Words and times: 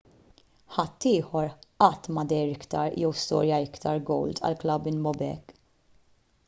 ħadd 0.77 1.05
ieħor 1.09 1.51
qatt 1.83 2.09
ma 2.15 2.23
deher 2.33 2.55
iktar 2.55 2.99
jew 3.03 3.13
skorja 3.25 3.61
iktar 3.67 4.03
gowls 4.11 4.41
għall-klabb 4.51 4.89
minn 4.91 5.09
bobek 5.09 5.57